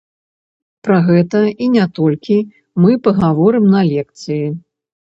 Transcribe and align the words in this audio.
Пра 0.87 0.97
гэта 1.09 1.41
і 1.65 1.69
не 1.75 1.85
толькі 1.99 2.37
мы 2.87 2.91
пагаворым 3.11 3.73
на 3.77 3.81
лекцыі. 3.95 4.45